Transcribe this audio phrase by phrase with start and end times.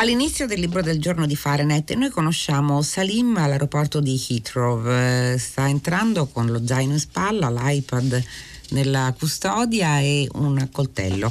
[0.00, 5.68] All'inizio del libro del giorno di Fahrenheit noi conosciamo Salim all'aeroporto di Heathrow, eh, sta
[5.68, 8.24] entrando con lo zaino in spalla, l'iPad
[8.70, 11.30] nella custodia e un coltello.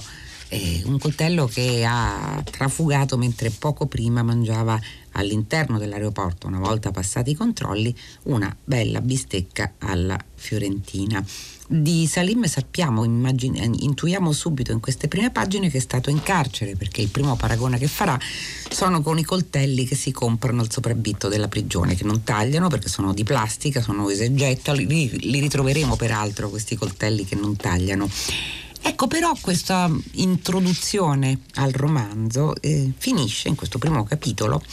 [0.50, 4.80] Eh, un coltello che ha trafugato mentre poco prima mangiava
[5.14, 7.96] all'interno dell'aeroporto, una volta passati i controlli,
[8.26, 11.26] una bella bistecca alla fiorentina.
[11.72, 16.76] Di Salim sappiamo, immagine, intuiamo subito in queste prime pagine che è stato in carcere
[16.76, 18.18] perché il primo paragone che farà
[18.72, 22.90] sono con i coltelli che si comprano al sopravvitto della prigione, che non tagliano perché
[22.90, 28.10] sono di plastica, sono esegetta, li, li ritroveremo peraltro questi coltelli che non tagliano.
[28.82, 34.64] Ecco però questa introduzione al romanzo eh, finisce in questo primo capitolo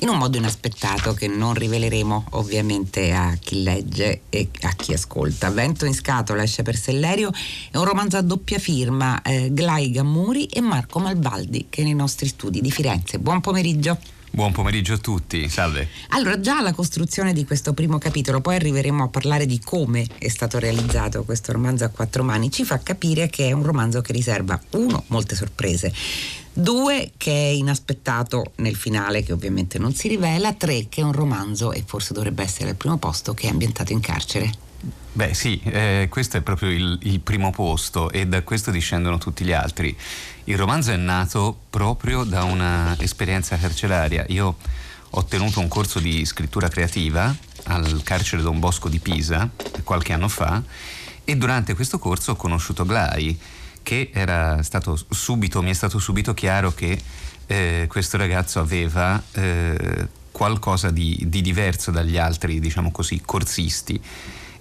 [0.00, 5.50] in un modo inaspettato che non riveleremo ovviamente a chi legge e a chi ascolta.
[5.50, 7.30] Vento in scatola esce per Sellerio,
[7.70, 11.94] è un romanzo a doppia firma, eh, Glai Gammuri e Marco Malvaldi che è nei
[11.94, 13.18] nostri studi di Firenze.
[13.18, 14.17] Buon pomeriggio.
[14.30, 15.88] Buon pomeriggio a tutti, salve.
[16.10, 20.28] Allora, già la costruzione di questo primo capitolo, poi arriveremo a parlare di come è
[20.28, 24.12] stato realizzato questo romanzo a quattro mani, ci fa capire che è un romanzo che
[24.12, 25.92] riserva, uno, molte sorprese,
[26.52, 31.12] due, che è inaspettato nel finale, che ovviamente non si rivela, tre, che è un
[31.12, 34.66] romanzo, e forse dovrebbe essere al primo posto, che è ambientato in carcere.
[35.12, 39.44] Beh sì, eh, questo è proprio il, il, primo posto e da questo discendono tutti
[39.44, 39.96] gli altri.
[40.44, 44.24] Il romanzo è nato proprio da un'esperienza carceraria.
[44.28, 44.56] Io
[45.10, 49.48] ho tenuto un corso di scrittura creativa al carcere Don Bosco di Pisa
[49.82, 50.62] qualche anno fa
[51.24, 53.38] e durante questo corso ho conosciuto Glai
[53.82, 54.10] che
[55.08, 57.00] subito, mi è stato subito chiaro che
[57.46, 64.00] eh, questo ragazzo aveva eh, qualcosa di, di diverso dagli altri, diciamo così, corsisti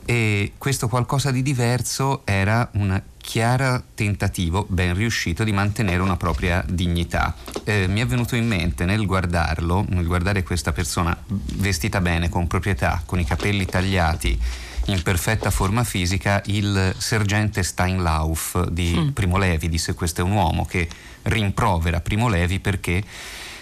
[0.09, 6.63] e questo qualcosa di diverso era un chiaro tentativo, ben riuscito, di mantenere una propria
[6.65, 7.35] dignità.
[7.65, 12.47] Eh, mi è venuto in mente nel guardarlo, nel guardare questa persona vestita bene, con
[12.47, 14.39] proprietà, con i capelli tagliati,
[14.85, 19.07] in perfetta forma fisica, il sergente Steinlauf di mm.
[19.09, 20.87] Primo Levi, disse questo è un uomo che
[21.23, 23.03] rimprovera Primo Levi perché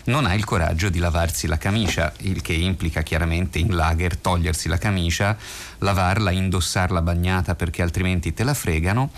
[0.06, 4.68] non ha il coraggio di lavarsi la camicia, il che implica chiaramente in lager togliersi
[4.68, 5.38] la camicia,
[5.80, 9.12] lavarla, indossarla bagnata perché altrimenti te la fregano.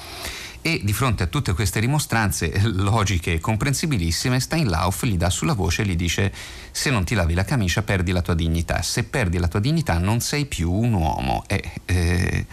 [0.61, 5.83] E di fronte a tutte queste rimostranze logiche e comprensibilissime, Steinlauf gli dà sulla voce
[5.83, 6.33] e gli dice:
[6.71, 8.81] Se non ti lavi la camicia, perdi la tua dignità.
[8.81, 11.43] Se perdi la tua dignità, non sei più un uomo.
[11.47, 12.45] E, eh,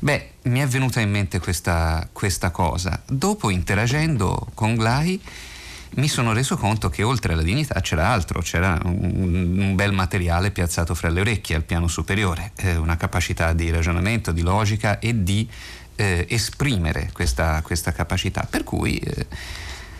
[0.00, 3.00] beh, mi è venuta in mente questa, questa cosa.
[3.06, 5.18] Dopo, interagendo con Glai,
[5.96, 10.50] mi sono reso conto che oltre alla dignità c'era altro, c'era un, un bel materiale
[10.50, 15.22] piazzato fra le orecchie al piano superiore, eh, una capacità di ragionamento, di logica e
[15.22, 15.48] di
[15.96, 18.46] eh, esprimere questa, questa, capacità.
[18.48, 19.26] Per cui eh,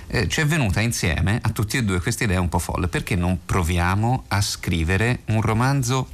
[0.09, 3.17] eh, ci è venuta insieme a tutti e due questa idea un po' folle, perché
[3.17, 6.09] non proviamo a scrivere un romanzo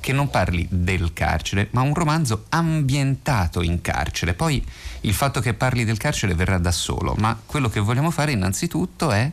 [0.00, 4.34] che non parli del carcere, ma un romanzo ambientato in carcere.
[4.34, 4.64] Poi
[5.02, 9.10] il fatto che parli del carcere verrà da solo, ma quello che vogliamo fare innanzitutto
[9.10, 9.30] è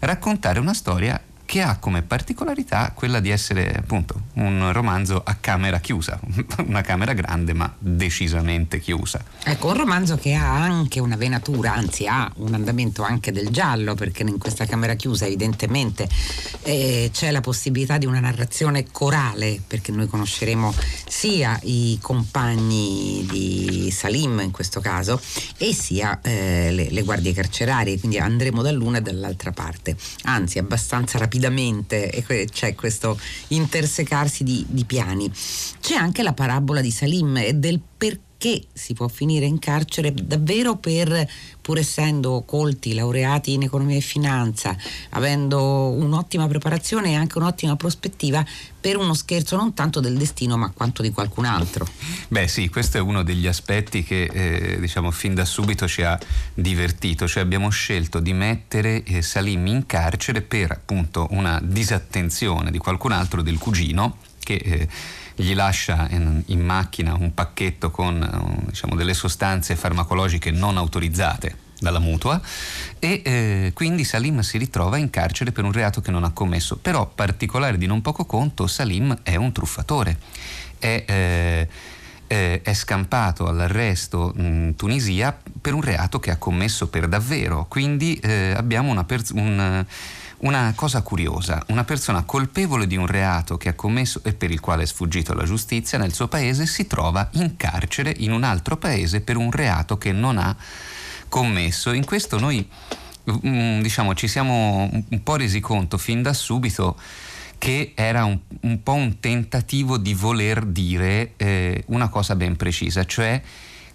[0.00, 1.20] raccontare una storia
[1.52, 6.18] che ha come particolarità quella di essere appunto un romanzo a camera chiusa,
[6.64, 9.22] una camera grande ma decisamente chiusa.
[9.44, 13.94] Ecco, un romanzo che ha anche una venatura, anzi ha un andamento anche del giallo,
[13.94, 16.08] perché in questa camera chiusa evidentemente
[16.62, 20.72] eh, c'è la possibilità di una narrazione corale, perché noi conosceremo
[21.06, 25.20] sia i compagni di Salim in questo caso
[25.58, 31.18] e sia eh, le, le guardie carcerarie, quindi andremo dall'una e dall'altra parte, anzi abbastanza
[31.18, 35.30] rapidamente rapidamente e c'è questo intersecarsi di, di piani.
[35.80, 40.12] C'è anche la parabola di Salim e del perché che si può finire in carcere
[40.12, 41.28] davvero per,
[41.60, 44.76] pur essendo colti, laureati in economia e finanza,
[45.10, 48.44] avendo un'ottima preparazione e anche un'ottima prospettiva,
[48.80, 51.86] per uno scherzo non tanto del destino ma quanto di qualcun altro.
[52.26, 56.18] Beh sì, questo è uno degli aspetti che eh, diciamo fin da subito ci ha
[56.52, 62.78] divertito, cioè abbiamo scelto di mettere eh, Salim in carcere per appunto una disattenzione di
[62.78, 64.54] qualcun altro, del cugino, che...
[64.54, 64.88] Eh,
[65.42, 71.70] gli lascia in, in macchina un pacchetto con eh, diciamo, delle sostanze farmacologiche non autorizzate
[71.82, 72.40] dalla mutua
[72.98, 76.76] e eh, quindi Salim si ritrova in carcere per un reato che non ha commesso.
[76.76, 80.16] Però, particolare di non poco conto, Salim è un truffatore.
[80.78, 81.68] È, eh,
[82.62, 87.66] è scampato all'arresto in Tunisia per un reato che ha commesso per davvero.
[87.68, 89.84] Quindi eh, abbiamo una pers- un
[90.42, 94.60] una cosa curiosa, una persona colpevole di un reato che ha commesso e per il
[94.60, 98.76] quale è sfuggito alla giustizia nel suo paese si trova in carcere in un altro
[98.76, 100.56] paese per un reato che non ha
[101.28, 101.92] commesso.
[101.92, 102.68] In questo noi
[103.46, 106.98] mm, diciamo, ci siamo un po' resi conto fin da subito
[107.58, 113.04] che era un, un po' un tentativo di voler dire eh, una cosa ben precisa,
[113.04, 113.40] cioè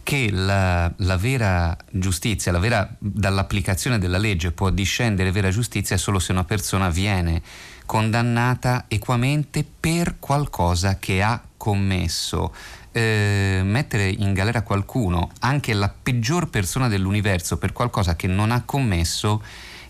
[0.07, 6.18] che la, la, vera giustizia, la vera, dall'applicazione della legge può discendere vera giustizia solo
[6.18, 7.42] se una persona viene
[7.86, 12.56] condannata equamente per qualcosa che ha commesso.
[12.94, 18.63] Eh, mettere in galera qualcuno, anche la peggior persona dell'universo, per qualcosa che non ha
[18.63, 19.44] commesso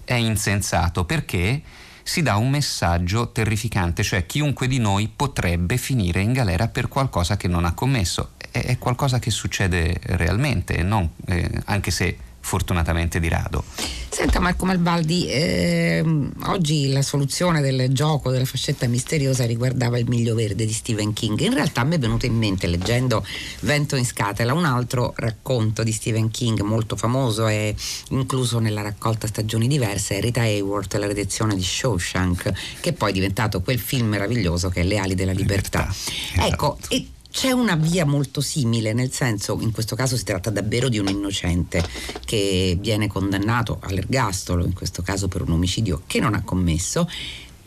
[0.03, 1.61] è insensato perché
[2.01, 7.37] si dà un messaggio terrificante, cioè chiunque di noi potrebbe finire in galera per qualcosa
[7.37, 8.31] che non ha commesso.
[8.51, 12.17] È, è qualcosa che succede realmente, non, eh, anche se
[12.47, 13.65] fortunatamente di rado.
[14.09, 20.33] Senta Marco Malvaldi, ehm, oggi la soluzione del gioco della fascetta misteriosa riguardava il miglio
[20.33, 21.37] verde di Stephen King.
[21.41, 23.23] In realtà mi è venuto in mente leggendo
[23.59, 27.75] Vento in scatela un altro racconto di Stephen King molto famoso e
[28.11, 33.61] incluso nella raccolta Stagioni diverse, Rita Hayworth, la redazione di Shawshank, che poi è diventato
[33.61, 35.81] quel film meraviglioso che è Le ali della libertà.
[35.81, 36.47] libertà.
[36.47, 36.95] Ecco, esatto.
[36.95, 40.99] e c'è una via molto simile, nel senso, in questo caso si tratta davvero di
[40.99, 41.83] un innocente
[42.25, 47.07] che viene condannato all'ergastolo, in questo caso per un omicidio che non ha commesso,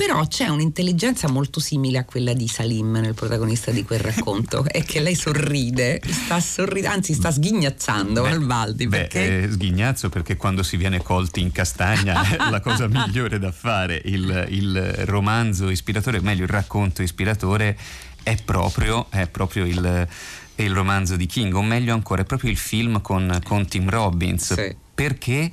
[0.01, 4.83] però c'è un'intelligenza molto simile a quella di Salim nel protagonista di quel racconto è
[4.83, 10.63] che lei sorride sta sorridendo anzi sta sghignazzando beh, Valdi perché beh, sghignazzo perché quando
[10.63, 16.23] si viene colti in castagna è la cosa migliore da fare il, il romanzo ispiratore
[16.23, 17.77] meglio il racconto ispiratore
[18.23, 20.09] è proprio, è proprio il,
[20.57, 24.55] il, romanzo di King, o meglio ancora, è proprio il film con, con Tim Robbins,
[24.55, 24.75] sì.
[24.95, 25.51] perché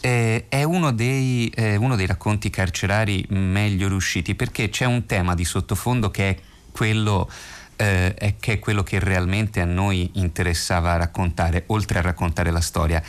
[0.00, 5.34] eh, è uno dei, eh, uno dei racconti carcerari meglio riusciti, perché c'è un tema
[5.34, 6.36] di sottofondo che è
[6.72, 7.30] quello...
[7.80, 13.00] Eh, che è quello che realmente a noi interessava raccontare, oltre a raccontare la storia.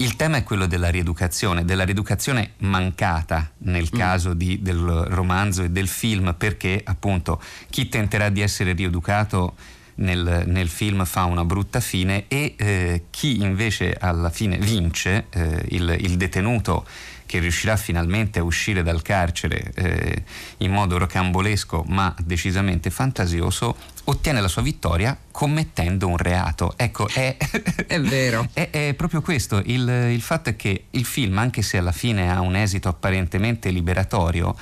[0.00, 3.98] Il tema è quello della rieducazione, della rieducazione mancata nel mm.
[3.98, 7.38] caso di, del romanzo e del film, perché appunto
[7.68, 9.54] chi tenterà di essere rieducato
[9.96, 15.66] nel, nel, film fa una brutta fine e eh, chi invece alla fine vince, eh,
[15.68, 16.86] il, il, detenuto
[17.30, 20.24] che riuscirà finalmente a uscire dal carcere eh,
[20.58, 26.74] in modo rocambolesco ma decisamente fantasioso, ottiene la sua vittoria commettendo un reato.
[26.76, 27.36] Ecco, è,
[27.86, 28.48] è vero.
[28.52, 29.62] È, è, proprio questo.
[29.64, 33.70] Il, il fatto è che il film, anche se alla fine ha un esito apparentemente
[33.70, 34.56] liberatorio,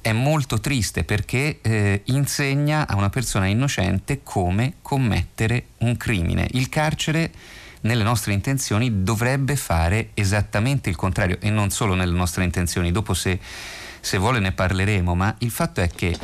[0.00, 6.48] è molto triste perché eh, insegna a una persona innocente come commettere un crimine.
[6.50, 7.30] Il carcere
[7.82, 12.92] nelle nostre intenzioni dovrebbe fare esattamente il contrario e non solo nelle nostre intenzioni.
[12.92, 13.38] Dopo se,
[14.00, 16.16] se vuole ne parleremo, ma il fatto è che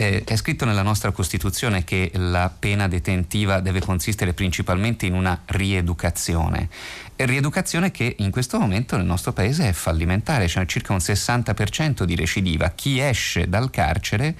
[0.00, 5.38] eh, è scritto nella nostra Costituzione che la pena detentiva deve consistere principalmente in una
[5.44, 6.70] rieducazione.
[7.16, 12.16] Rieducazione che in questo momento nel nostro paese è fallimentare, c'è circa un 60% di
[12.16, 12.70] recidiva.
[12.70, 14.34] Chi esce dal carcere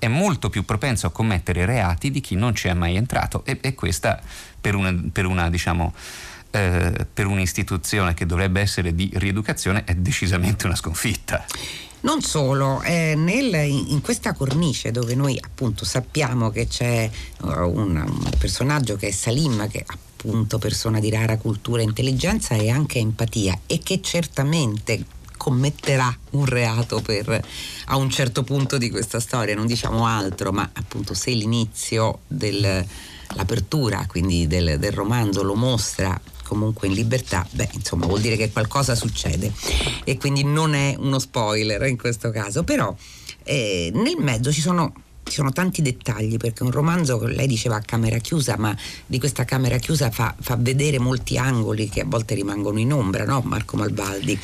[0.00, 3.58] è molto più propenso a commettere reati di chi non ci è mai entrato e,
[3.60, 4.20] e questa
[4.60, 5.94] per una, per una diciamo,
[6.50, 11.44] eh, per un'istituzione che dovrebbe essere di rieducazione è decisamente una sconfitta.
[12.04, 17.10] Non solo, eh, nel, in questa cornice dove noi appunto sappiamo che c'è
[17.40, 22.68] uh, un, un, personaggio che è Salim, che appunto persona di rara cultura intelligenza e
[22.68, 25.02] anche empatia e che certamente
[25.38, 27.42] commetterà un reato per,
[27.86, 34.04] a un certo punto di questa storia, non diciamo altro, ma appunto se l'inizio dell'apertura,
[34.06, 38.94] quindi del, del romanzo lo mostra comunque in libertà, beh, insomma, vuol dire che qualcosa
[38.94, 39.52] succede
[40.04, 42.94] e quindi non è uno spoiler in questo caso, però
[43.42, 44.92] eh, nel mezzo ci sono
[45.24, 49.44] ci sono tanti dettagli perché un romanzo, lei diceva a camera chiusa, ma di questa
[49.44, 53.40] camera chiusa fa, fa vedere molti angoli che a volte rimangono in ombra, no?
[53.42, 54.38] Marco Malvaldi.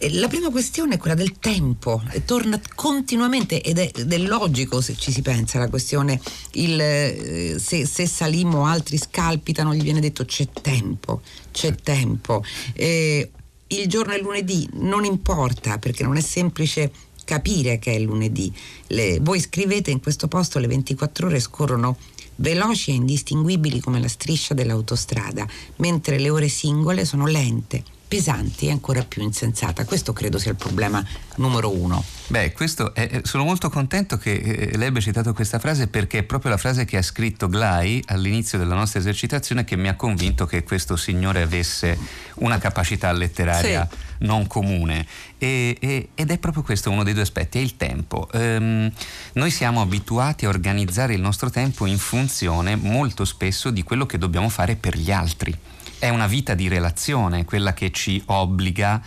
[0.00, 4.94] La prima questione è quella del tempo, torna continuamente ed è, ed è, logico se
[4.94, 6.20] ci si pensa, la questione
[6.52, 12.44] il, eh, se, se Salim o altri scalpitano gli viene detto c'è tempo, c'è tempo.
[12.74, 13.30] Eh,
[13.68, 16.92] il giorno è lunedì, non importa perché non è semplice
[17.24, 18.52] capire che è lunedì.
[18.88, 21.96] Le, voi scrivete in questo posto le 24 ore scorrono
[22.36, 28.70] veloci e indistinguibili come la striscia dell'autostrada, mentre le ore singole sono lente pesanti e
[28.70, 29.84] ancora più insensata.
[29.84, 31.04] Questo credo sia il problema
[31.36, 32.04] numero uno.
[32.28, 32.52] Beh,
[32.92, 36.56] è, sono molto contento che eh, lei abbia citato questa frase perché è proprio la
[36.56, 40.96] frase che ha scritto Glai all'inizio della nostra esercitazione che mi ha convinto che questo
[40.96, 41.96] signore avesse
[42.36, 43.96] una capacità letteraria sì.
[44.26, 45.06] non comune.
[45.38, 48.28] E, e, ed è proprio questo uno dei due aspetti, è il tempo.
[48.32, 48.90] Um,
[49.34, 54.18] noi siamo abituati a organizzare il nostro tempo in funzione molto spesso di quello che
[54.18, 55.56] dobbiamo fare per gli altri
[55.98, 59.00] è una vita di relazione quella che ci obbliga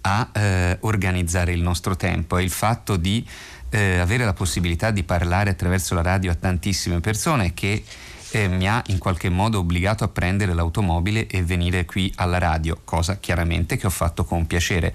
[0.00, 3.26] a eh, organizzare il nostro tempo, è il fatto di
[3.70, 7.82] eh, avere la possibilità di parlare attraverso la radio a tantissime persone che
[8.30, 12.80] eh, mi ha in qualche modo obbligato a prendere l'automobile e venire qui alla radio,
[12.84, 14.94] cosa chiaramente che ho fatto con piacere.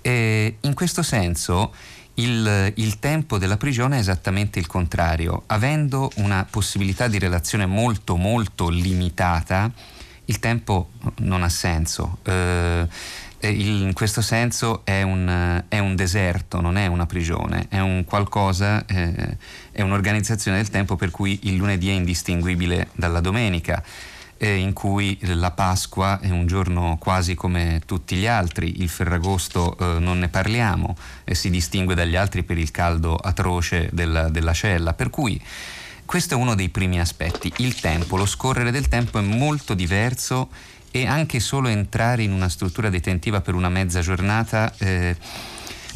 [0.00, 1.72] E in questo senso
[2.14, 5.44] il, il, tempo della prigione è esattamente il contrario.
[5.46, 9.70] Avendo una possibilità di relazione molto molto limitata,
[10.26, 12.18] il tempo non ha senso.
[12.24, 12.86] Eh,
[13.46, 18.86] in questo senso è un, è un, deserto, non è una prigione, è un qualcosa,
[18.86, 19.36] eh,
[19.70, 23.82] è un'organizzazione del tempo per cui il lunedì è indistinguibile dalla domenica
[24.38, 29.76] eh, in cui la Pasqua è un giorno quasi come tutti gli altri, il Ferragosto
[29.78, 30.96] eh, non ne parliamo
[31.30, 35.40] si distingue dagli altri per il caldo atroce della, della cella, per cui
[36.04, 40.48] questo è uno dei primi aspetti, il tempo, lo scorrere del tempo è molto diverso
[40.90, 45.16] e anche solo entrare in una struttura detentiva per una mezza giornata eh,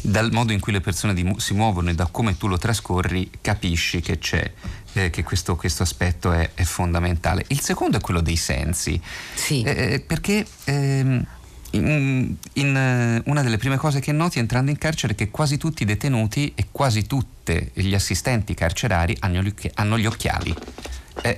[0.01, 3.29] dal modo in cui le persone di, si muovono e da come tu lo trascorri
[3.41, 4.51] capisci che c'è
[4.93, 7.45] eh, che questo, questo aspetto è, è, fondamentale.
[7.47, 8.99] Il secondo è quello dei sensi.
[9.33, 9.61] Sì.
[9.63, 11.25] Eh, eh perché ehm,
[11.71, 15.57] in, in, eh, una delle prime cose che noti entrando in carcere è che quasi
[15.57, 20.55] tutti i detenuti e quasi tutti gli assistenti carcerari hanno gli, hanno gli occhiali.
[21.21, 21.35] Eh,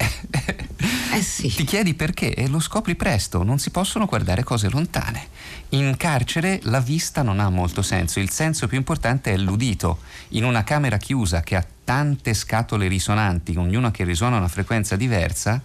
[1.14, 1.50] eh sì.
[1.50, 5.28] Ti chiedi perché e lo scopri presto, non si possono guardare cose lontane.
[5.70, 10.00] In carcere la vista non ha molto senso, il senso più importante è l'udito.
[10.30, 14.96] In una camera chiusa che ha tante scatole risonanti, ognuna che risuona a una frequenza
[14.96, 15.62] diversa,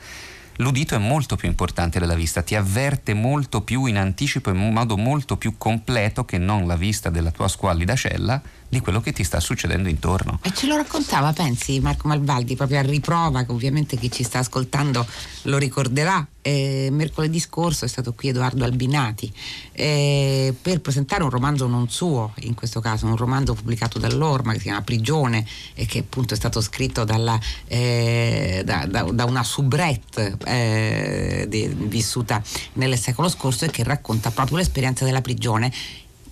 [0.57, 4.97] l'udito è molto più importante della vista, ti avverte molto più in anticipo in modo
[4.97, 9.25] molto più completo che non la vista della tua squallida cella di quello che ti
[9.25, 10.41] sta succedendo intorno.
[10.43, 14.41] E ce lo raccontava, pensi, Marco Malvaldi, proprio a riprova, che ovviamente chi ci sta
[14.41, 15.07] ascoltando
[15.43, 16.27] lo ricorderà.
[16.47, 19.33] Eh, mercoledì scorso è stato qui Edoardo Albinati
[19.73, 24.59] eh, per presentare un romanzo non suo, in questo caso un romanzo pubblicato dall'Orma che
[24.59, 27.37] si chiama Prigione e che appunto è stato scritto dalla,
[27.67, 32.41] eh, da, da, da, una soubrette eh, di, vissuta
[32.75, 35.73] nel secolo scorso e che racconta proprio l'esperienza della prigione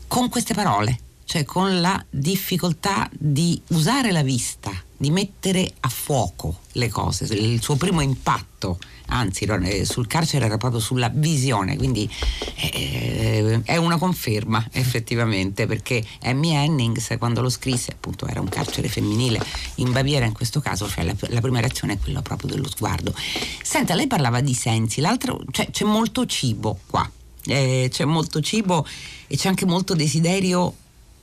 [0.06, 6.60] con queste parole cioè con la difficoltà di usare la vista, di mettere a fuoco
[6.72, 7.24] le cose.
[7.34, 12.10] Il suo primo impatto, anzi, eh, sul carcere era proprio sulla visione, quindi
[12.56, 18.88] eh, è una conferma effettivamente, perché Amy Hennings quando lo scrisse, appunto era un carcere
[18.88, 19.40] femminile
[19.76, 23.14] in Baviera in questo caso, cioè la, la prima reazione è quella proprio dello sguardo.
[23.62, 27.08] Senta, lei parlava di sensi, l'altro, cioè c'è molto cibo qua,
[27.46, 28.86] eh, c'è molto cibo
[29.26, 30.74] e c'è anche molto desiderio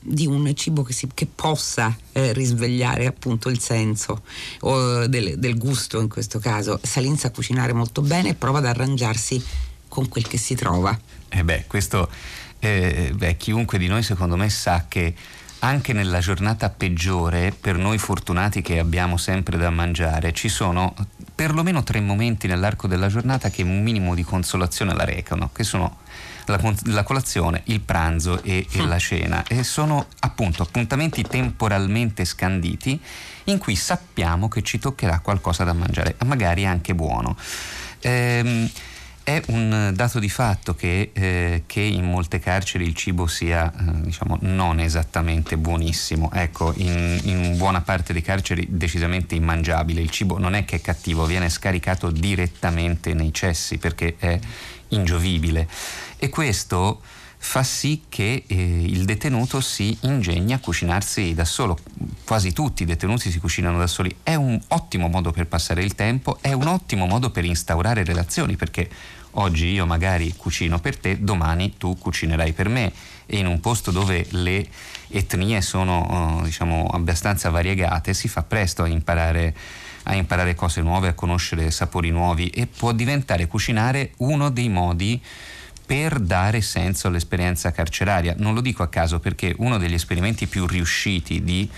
[0.04, 4.24] di un cibo che, si, che possa eh, risvegliare appunto il senso
[4.60, 6.80] del, del, gusto in questo caso.
[6.82, 9.44] Salin sa cucinare molto bene e prova ad arrangiarsi
[9.88, 10.98] con quel che si trova.
[11.30, 12.10] Eh beh, questo,
[12.60, 15.14] eh, beh, chiunque di noi secondo me sa che
[15.64, 20.96] anche nella giornata peggiore, per noi fortunati che abbiamo sempre da mangiare, ci sono
[21.36, 26.00] perlomeno tre momenti nell'arco della giornata che un minimo di consolazione la recano, che sono
[26.46, 28.88] la, la colazione, il pranzo e, e mm.
[28.88, 33.00] la cena e sono appunto appuntamenti temporalmente scanditi
[33.46, 37.36] in cui sappiamo che ci toccherà qualcosa da mangiare, magari anche buono.
[38.02, 38.70] Ehm,
[39.24, 44.02] è un dato di fatto che, eh, che, in molte carceri il cibo sia eh,
[44.02, 46.32] diciamo, non esattamente buonissimo.
[46.34, 50.02] Ecco, in, in, buona parte dei carceri decisamente immangiabile.
[50.02, 54.40] Il cibo non è che è cattivo, viene scaricato direttamente nei cessi perché è
[54.92, 55.68] ingiovibile
[56.18, 57.02] e questo
[57.44, 61.78] fa sì che eh, il detenuto si ingegni a cucinarsi da solo.
[62.24, 64.16] Quasi tutti i detenuti si cucinano da soli.
[64.22, 68.56] È un ottimo modo per passare il tempo, è un ottimo modo per instaurare relazioni
[68.56, 68.90] perché
[69.32, 72.92] oggi io magari cucino per te, domani tu cucinerai per me
[73.26, 74.68] e in un posto dove le
[75.10, 79.54] etnie sono uh, diciamo abbastanza variegate si fa presto a imparare
[80.04, 85.22] a imparare cose nuove, a conoscere sapori nuovi e può diventare cucinare uno dei modi
[85.86, 88.34] per dare senso all'esperienza carceraria.
[88.38, 91.70] Non lo dico a caso perché uno degli esperimenti più riusciti di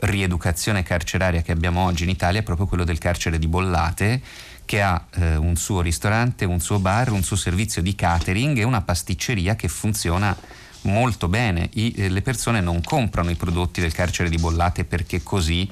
[0.00, 4.20] rieducazione carceraria che abbiamo oggi in Italia è proprio quello del carcere di Bollate
[4.64, 8.62] che ha eh, un suo ristorante, un suo bar, un suo servizio di catering e
[8.64, 10.36] una pasticceria che funziona
[10.82, 11.68] molto bene.
[11.74, 15.68] I, eh, le persone non comprano i prodotti del carcere di Bollate perché così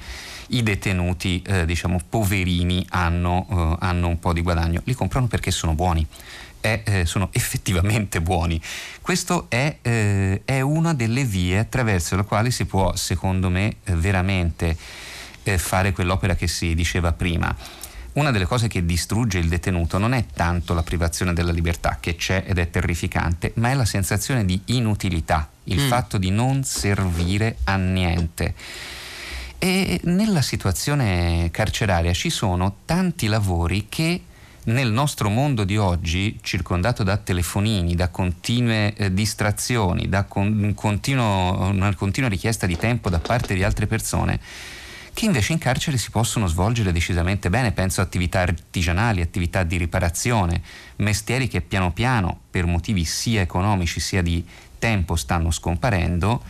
[0.49, 5.51] i detenuti, eh, diciamo, poverini hanno, eh, hanno, un po' di guadagno, li comprano perché
[5.51, 6.05] sono buoni.
[6.59, 8.61] È, eh, sono effettivamente buoni.
[9.01, 13.95] Questa è, eh, è, una delle vie attraverso la quale si può, secondo me, eh,
[13.95, 14.77] veramente
[15.43, 17.55] eh, fare quell'opera che si diceva prima
[18.13, 22.15] una delle cose che distrugge il detenuto non è tanto la privazione della libertà, che
[22.15, 25.87] c'è ed è terrificante, ma è la sensazione di inutilità, il mm.
[25.87, 28.53] fatto di non servire a niente.
[29.57, 34.23] E nella situazione carceraria ci sono tanti lavori che
[34.63, 41.69] nel nostro mondo di oggi, circondato da telefonini, da continue eh, distrazioni, da con, continuo,
[41.69, 44.39] una continua richiesta di tempo da parte di altre persone,
[45.13, 47.71] che invece in carcere si possono svolgere decisamente bene.
[47.71, 50.61] Penso a attività artigianali, attività di riparazione,
[50.97, 54.43] mestieri che piano piano, per motivi sia economici sia di
[54.79, 56.43] tempo, stanno scomparendo.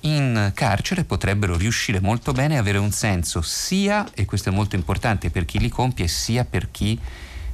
[0.00, 4.74] In carcere potrebbero riuscire molto bene a avere un senso sia, e questo è molto
[4.74, 6.98] importante per chi li compie, sia per chi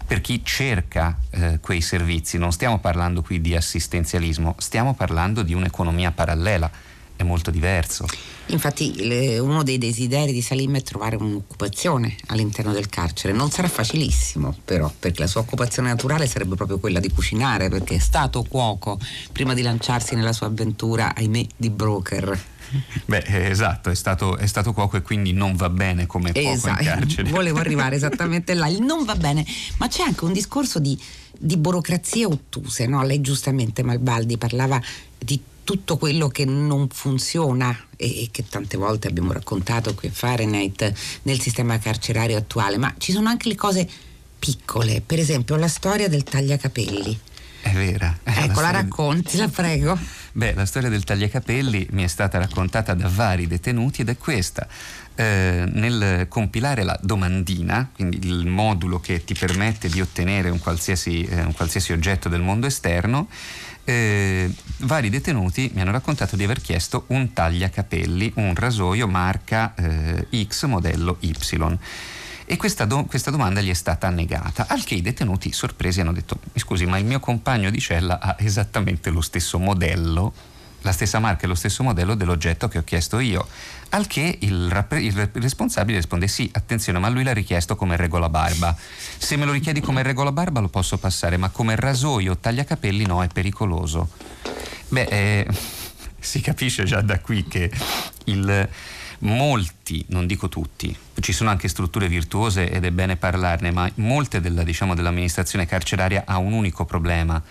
[0.09, 2.39] per chi cerca eh, quei servizi.
[2.39, 6.71] Non stiamo parlando qui di assistenzialismo, stiamo parlando di un'economia parallela
[7.19, 8.07] è molto diverso.
[8.47, 13.33] Infatti le, uno dei desideri di Salim è trovare un'occupazione all'interno del carcere.
[13.33, 17.97] Non sarà facilissimo però, perché la sua occupazione naturale sarebbe proprio quella di cucinare, perché
[17.97, 19.01] è stato cuoco
[19.33, 22.41] prima di lanciarsi nella sua avventura, ahimè, di broker.
[23.07, 26.49] Beh, eh, esatto, è stato, è stato, cuoco e quindi non va bene come cuoco
[26.49, 26.83] esatto.
[26.83, 27.31] in carcere.
[27.31, 29.45] Volevo arrivare esattamente là, il non va bene,
[29.79, 30.97] ma c'è anche un discorso di,
[31.37, 33.03] di burocrazie ottuse, no?
[33.03, 34.81] Lei giustamente Malbaldi parlava
[35.19, 40.95] di tutto quello che non funziona e che tante volte abbiamo raccontato qui a Fahrenheit
[41.25, 43.87] nel sistema carcerario attuale, ma ci sono anche le cose
[44.39, 47.21] piccole, per esempio la storia del tagliacapelli.
[47.61, 48.17] È vera.
[48.25, 49.99] È ecco, la, la racconti, la prego.
[50.33, 54.67] Beh, la storia del tagliacapelli mi è stata raccontata da vari detenuti ed è questa.
[55.15, 61.25] Eh, nel compilare la domandina, quindi il modulo che ti permette di ottenere un qualsiasi,
[61.25, 63.29] eh, un qualsiasi oggetto del mondo esterno,
[63.89, 70.45] eh, vari detenuti mi hanno raccontato di aver chiesto un tagliacapelli, un rasoio marca eh,
[70.45, 71.35] X modello Y.
[72.45, 76.13] E questa, do- questa, domanda gli è stata negata, al che i detenuti sorpresi hanno
[76.13, 80.35] detto: scusi, ma il mio compagno di cella ha esattamente lo stesso modello
[80.83, 83.47] la stessa marca e lo stesso modello dell'oggetto che ho chiesto io.
[83.91, 88.29] Al che il, rap- il, responsabile risponde sì, attenzione, ma lui l'ha richiesto come regola
[88.29, 88.77] barba.
[89.17, 93.07] Se me lo richiedi come regola barba lo posso passare, ma come rasoio o tagliacapelli
[93.07, 94.11] no, è pericoloso.
[94.89, 95.47] Beh, eh,
[96.19, 97.71] si capisce già da qui che
[98.25, 98.69] il,
[99.21, 104.41] molti, non dico tutti, ci sono anche strutture virtuose ed è bene parlarne, ma molte
[104.41, 107.43] della, diciamo, dell'amministrazione carceraria ha un unico problema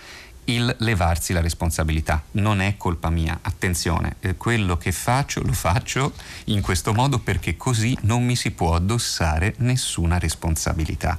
[0.48, 2.22] il levarsi la responsabilità.
[2.32, 6.12] Non è colpa mia, attenzione, eh, quello che faccio lo faccio
[6.44, 11.18] in questo modo perché così non mi si può addossare nessuna responsabilità.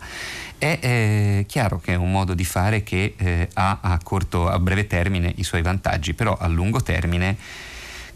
[0.57, 4.59] È eh, chiaro che è un modo di fare che eh, ha a, corto, a
[4.59, 7.37] breve termine i suoi vantaggi, però a lungo termine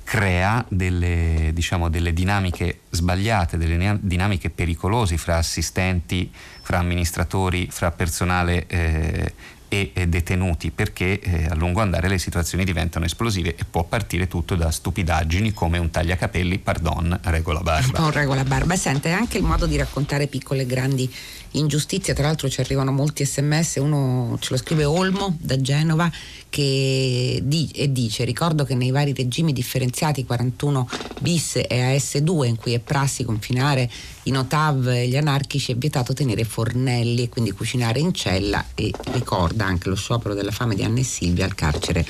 [0.04, 6.30] crea delle, diciamo, delle dinamiche sbagliate, delle dinamiche pericolose fra assistenti,
[6.62, 9.34] fra amministratori, fra personale eh,
[9.74, 14.56] e, detenuti perché eh, a lungo andare le situazioni diventano esplosive e può partire tutto
[14.56, 18.02] da stupidaggini come un tagliacapelli, pardon, regola barba.
[18.02, 21.12] Un regola barba, sente anche il modo di raccontare piccole e grandi
[21.52, 26.12] ingiustizie, tra l'altro ci arrivano molti sms, uno ce lo scrive Olmo da Genova
[26.50, 30.88] che di, e dice ricordo che nei vari regimi differenziati 41
[31.20, 33.90] bis e AS2 in cui è prassi confinare
[34.24, 38.92] i notav e gli anarchici è vietato tenere fornelli e quindi cucinare in cella e
[39.12, 42.06] ricorda anche lo sciopero della fame di Anna e Silvia al carcere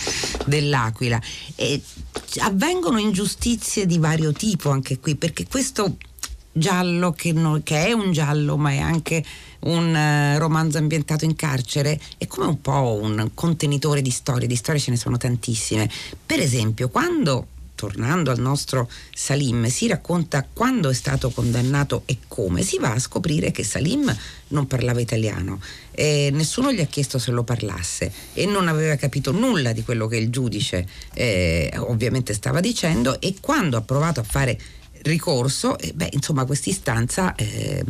[0.46, 1.20] dell'Aquila.
[1.56, 1.82] E
[2.40, 5.98] avvengono ingiustizie di vario tipo anche qui perché questo
[6.54, 9.24] giallo che, no, che, è un giallo ma è anche
[9.62, 14.56] un uh, romanzo ambientato in carcere è come un po' un contenitore di storie, di
[14.56, 15.90] storie ce ne sono tantissime.
[16.26, 22.62] Per esempio, quando tornando al nostro Salim, si racconta quando è stato condannato e come,
[22.62, 24.16] si va a scoprire che Salim
[24.50, 25.60] non parlava italiano,
[25.92, 30.08] eh, nessuno gli ha chiesto se lo parlasse e non aveva capito nulla di quello
[30.08, 34.60] che il giudice eh, ovviamente stava dicendo e quando ha provato a fare
[35.04, 37.84] ricorso, eh, beh, insomma, quest'istanza, eh,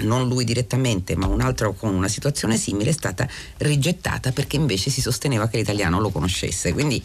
[0.00, 4.90] non lui direttamente, ma un altro con una situazione simile, è stata rigettata perché invece
[4.90, 6.72] si sosteneva che l'italiano lo conoscesse.
[6.72, 7.02] Quindi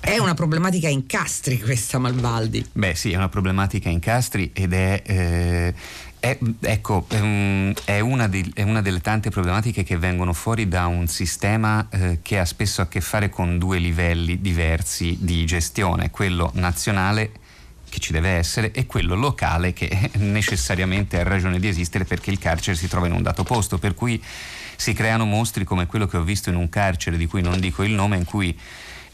[0.00, 2.64] è una problematica incastri questa Malvaldi.
[2.72, 5.02] Beh, sì, è una problematica incastri ed è.
[5.04, 5.74] Eh,
[6.20, 11.06] è, ecco, è una, di, è una, delle tante problematiche che vengono fuori da un
[11.06, 16.50] sistema eh, che ha spesso a che fare con due livelli diversi di gestione, quello
[16.54, 17.30] nazionale
[17.88, 22.38] che ci deve essere e quello locale che necessariamente ha ragione di esistere perché il
[22.38, 24.22] carcere si trova in un dato posto, per cui
[24.76, 27.82] si creano mostri come quello che ho visto in un carcere di cui non dico
[27.82, 28.56] il nome, in cui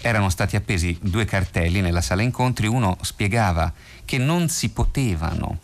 [0.05, 3.73] erano stati appesi due cartelli nella sala incontri, uno spiegava
[4.05, 5.61] che non si potevano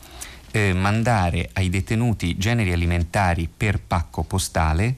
[0.50, 4.96] eh, mandare ai detenuti generi alimentari per pacco postale.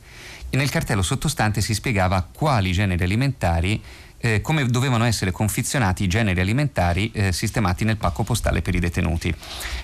[0.48, 3.82] E nel cartello sottostante si spiegava quali generi alimentari
[4.22, 8.78] eh, come dovevano essere confezionati i generi alimentari eh, sistemati nel pacco postale per i
[8.78, 9.34] detenuti.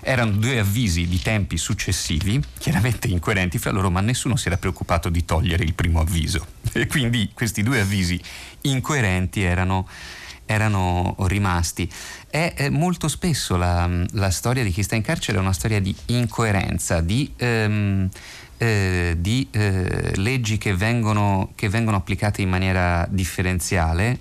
[0.00, 5.08] Erano due avvisi di tempi successivi, chiaramente incoerenti fra loro, ma nessuno si era preoccupato
[5.08, 6.46] di togliere il primo avviso.
[6.78, 8.20] E quindi questi due avvisi
[8.60, 9.88] incoerenti erano
[10.48, 11.88] erano rimasti.
[12.30, 15.94] È, molto spesso la, la, storia di chi sta in carcere è una storia di
[16.06, 18.08] incoerenza, di, ehm,
[18.56, 24.18] eh, di eh, leggi che vengono, che vengono, applicate in maniera differenziale.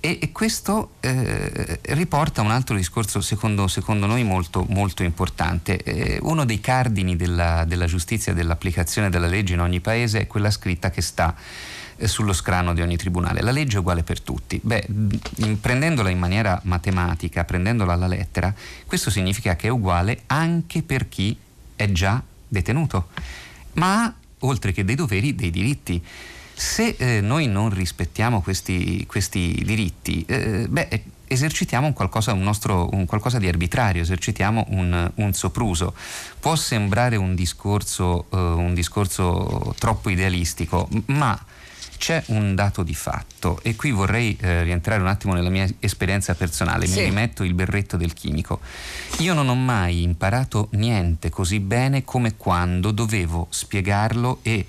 [0.00, 5.82] E, e questo eh, riporta un altro discorso secondo, secondo noi molto, molto importante.
[5.82, 10.50] Eh, uno dei cardini della, della giustizia dell'applicazione della legge in ogni paese è quella
[10.50, 11.34] scritta che sta
[12.06, 13.42] sullo scrano di ogni tribunale.
[13.42, 14.60] La legge è uguale per tutti.
[14.62, 14.86] Beh,
[15.60, 18.54] prendendola in maniera matematica, prendendola alla lettera,
[18.86, 21.36] questo significa che è uguale anche per chi
[21.74, 23.08] è già detenuto,
[23.74, 26.02] ma ha, oltre che dei doveri, dei diritti.
[26.54, 32.88] Se eh, noi non rispettiamo questi, questi diritti, eh, beh, esercitiamo un qualcosa, un nostro,
[32.92, 35.94] un qualcosa, di arbitrario, esercitiamo un, un, sopruso.
[36.40, 41.38] Può sembrare un discorso, un discorso troppo idealistico, ma
[41.98, 46.34] c'è un dato di fatto e qui vorrei eh, rientrare un attimo nella mia esperienza
[46.34, 47.00] personale, sì.
[47.00, 48.60] mi rimetto il berretto del chimico.
[49.18, 54.64] Io non ho mai imparato niente così bene come quando dovevo spiegarlo e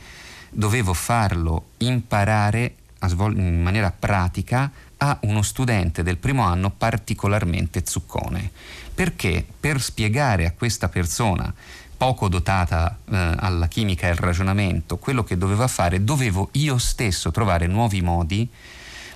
[0.50, 2.76] dovevo farlo imparare
[3.08, 8.52] svol- in maniera pratica a uno studente del primo anno particolarmente zuccone.
[8.94, 11.54] Perché per spiegare a questa persona
[12.00, 17.30] poco dotata eh, alla chimica e al ragionamento, quello che doveva fare, dovevo io stesso
[17.30, 18.48] trovare nuovi modi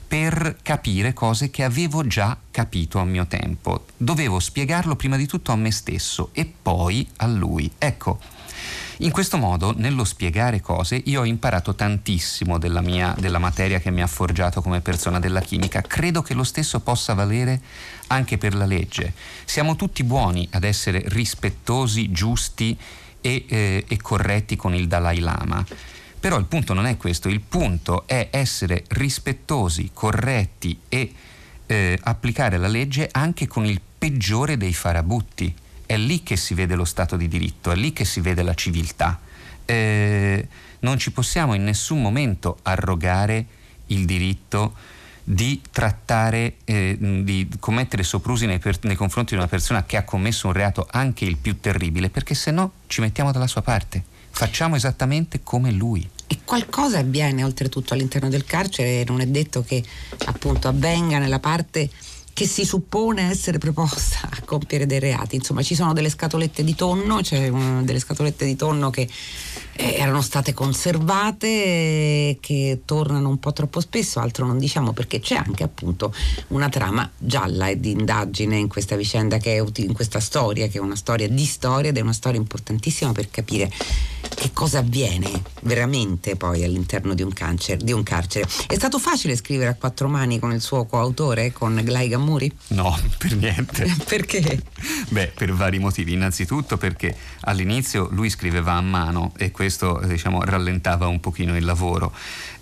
[0.05, 3.85] per capire cose che avevo già capito a mio tempo.
[3.95, 7.71] Dovevo spiegarlo prima di tutto a me stesso e poi a lui.
[7.77, 8.19] Ecco,
[9.03, 13.91] in questo modo, nello spiegare cose, io ho imparato tantissimo della, mia, della materia che
[13.91, 15.81] mi ha forgiato come persona della chimica.
[15.81, 17.61] Credo che lo stesso possa valere
[18.07, 19.13] anche per la legge.
[19.43, 22.77] Siamo tutti buoni ad essere rispettosi, giusti
[23.19, 25.65] e, eh, e corretti con il Dalai Lama.
[26.17, 31.11] Però il punto non è questo, il punto è essere rispettosi, corretti e
[31.65, 35.53] eh, applicare la legge anche con il peggiore dei farabutti
[35.93, 38.53] è lì che si vede lo Stato di diritto, è lì che si vede la
[38.53, 39.19] civiltà.
[39.65, 40.47] Eh,
[40.79, 43.45] non ci possiamo in nessun momento arrogare
[43.87, 44.73] il diritto
[45.23, 50.03] di trattare, eh, di commettere soprusi nei, per, nei, confronti di una persona che ha
[50.03, 54.03] commesso un reato anche il più terribile, perché se no ci mettiamo dalla sua parte,
[54.31, 56.07] facciamo esattamente come lui.
[56.27, 59.81] E qualcosa avviene oltretutto all'interno del carcere, non è detto che
[60.25, 61.89] appunto avvenga nella parte
[62.33, 65.35] che si suppone essere preposta a compiere dei reati.
[65.35, 69.07] Insomma, ci sono delle scatolette di tonno, cioè um, delle scatolette di tonno che
[69.75, 75.19] eh, erano state conservate, eh, che tornano un po' troppo spesso, altro non diciamo perché
[75.19, 76.13] c'è anche appunto
[76.49, 80.77] una trama gialla e di indagine in questa vicenda, che è, in questa storia, che
[80.77, 83.71] è una storia di storia ed è una storia importantissima per capire
[84.35, 85.29] che cosa avviene
[85.61, 88.47] veramente poi all'interno di un, cancer, di un carcere.
[88.67, 92.51] È stato facile scrivere a quattro mani con il suo coautore, con Glai Gammuri?
[92.69, 93.93] No, per niente.
[94.07, 94.61] perché?
[95.09, 96.13] Beh, per vari motivi.
[96.13, 102.13] Innanzitutto perché all'inizio lui scriveva a mano e questo diciamo, rallentava un pochino il lavoro.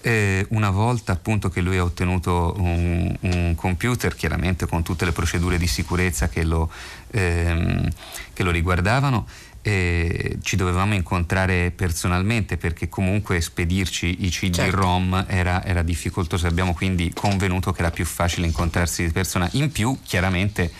[0.02, 5.12] Eh, una volta appunto che lui ha ottenuto un, un, computer, chiaramente con tutte le
[5.12, 6.72] procedure di sicurezza che lo,
[7.12, 7.88] ehm,
[8.34, 9.28] che lo riguardavano,
[9.62, 15.32] eh, ci dovevamo incontrare personalmente perché comunque spedirci i CD-ROM certo.
[15.32, 19.48] era, era, difficoltoso, abbiamo quindi convenuto che era più facile incontrarsi di persona.
[19.54, 20.72] In più, chiaramente,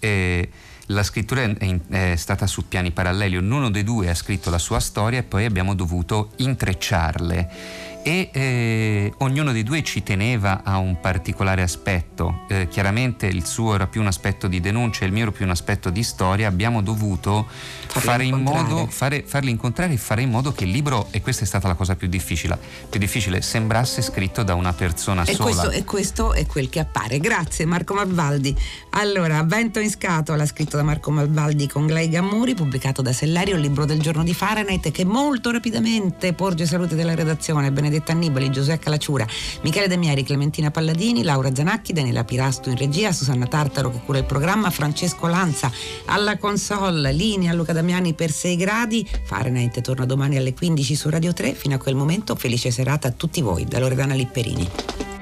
[0.00, 0.48] eh,
[0.86, 4.80] la scrittura è, è, stata su piani paralleli, ognuno dei due ha scritto la sua
[4.80, 11.00] storia e poi abbiamo dovuto intrecciarle e eh, ognuno dei due ci teneva a un
[11.00, 12.44] particolare aspetto.
[12.46, 15.50] Eh, chiaramente il suo era più un aspetto di denuncia, il mio era più un
[15.50, 16.46] aspetto di storia.
[16.46, 17.48] Abbiamo dovuto
[17.88, 21.42] fare in modo, fare, farli incontrare e fare in modo che il libro, e questa
[21.42, 22.56] è stata la cosa più difficile,
[22.88, 25.50] più difficile sembrasse scritto da una persona e sola.
[25.50, 27.18] Questo, e questo è quel che appare.
[27.18, 28.56] Grazie Marco Malvaldi.
[28.90, 33.62] Allora, Vento in scatola, scritto da Marco Malvaldi con Glei Gammuri, pubblicato da Sellario, il
[33.62, 37.72] libro del giorno di Fahrenheit, che molto rapidamente porge salute della redazione.
[37.72, 39.26] Benedetto Benedetta Annibali, Giuseppe Calacciura,
[39.62, 44.24] Michele Demieri, Clementina Palladini, Laura Zanacchi, Daniela Pirasto in regia, Susanna Tartaro che cura il
[44.24, 45.70] programma, Francesco Lanza
[46.06, 49.08] alla console, linea Luca Damiani per 6 gradi.
[49.24, 51.54] Fahrenheit torna domani alle 15 su Radio 3.
[51.54, 55.15] Fino a quel momento felice serata a tutti voi da Loredana Lipperini.